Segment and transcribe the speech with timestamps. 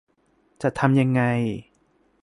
[0.61, 1.21] จะทำยังไง